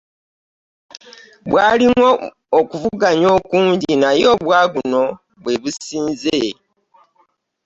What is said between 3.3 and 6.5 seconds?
okunji naye obw'aguno bwebusinze.